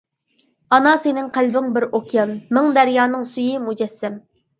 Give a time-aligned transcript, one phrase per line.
[0.77, 4.19] ئانا سېنىڭ قەلبىڭ بىر ئوكيان، مىڭ دەريانىڭ سۈيى مۇجەسسەم.